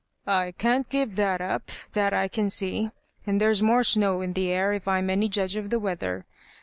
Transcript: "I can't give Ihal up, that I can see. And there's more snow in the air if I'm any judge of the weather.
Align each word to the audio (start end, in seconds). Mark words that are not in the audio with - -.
"I 0.25 0.53
can't 0.57 0.89
give 0.89 1.11
Ihal 1.11 1.41
up, 1.41 1.69
that 1.91 2.11
I 2.11 2.27
can 2.27 2.49
see. 2.49 2.89
And 3.27 3.39
there's 3.39 3.61
more 3.61 3.83
snow 3.83 4.21
in 4.21 4.33
the 4.33 4.49
air 4.49 4.73
if 4.73 4.87
I'm 4.87 5.11
any 5.11 5.29
judge 5.29 5.55
of 5.55 5.69
the 5.69 5.79
weather. 5.79 6.25